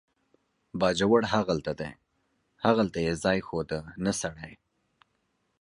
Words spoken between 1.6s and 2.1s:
دی،